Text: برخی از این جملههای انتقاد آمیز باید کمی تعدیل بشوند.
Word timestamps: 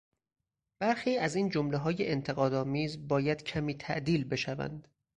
برخی 0.79 1.17
از 1.17 1.35
این 1.35 1.49
جملههای 1.49 2.11
انتقاد 2.11 2.53
آمیز 2.53 3.07
باید 3.07 3.43
کمی 3.43 3.75
تعدیل 3.75 4.23
بشوند. 4.23 4.87